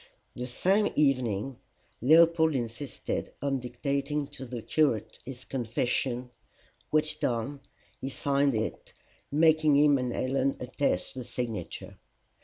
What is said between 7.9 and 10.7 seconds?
he signed it, making him and Helen